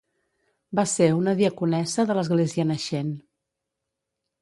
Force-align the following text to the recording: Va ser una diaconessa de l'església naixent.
Va 0.79 0.85
ser 0.91 1.09
una 1.17 1.35
diaconessa 1.43 2.07
de 2.13 2.17
l'església 2.19 2.69
naixent. 2.73 3.15